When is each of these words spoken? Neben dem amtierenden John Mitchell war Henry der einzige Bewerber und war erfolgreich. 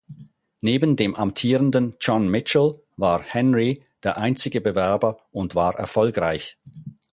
Neben 0.61 0.95
dem 0.95 1.13
amtierenden 1.13 1.93
John 2.01 2.27
Mitchell 2.27 2.81
war 2.97 3.21
Henry 3.21 3.83
der 4.01 4.17
einzige 4.17 4.59
Bewerber 4.59 5.19
und 5.31 5.53
war 5.53 5.75
erfolgreich. 5.75 6.57